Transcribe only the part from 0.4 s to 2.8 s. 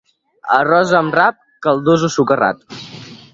Arròs amb rap, caldós o socarrat.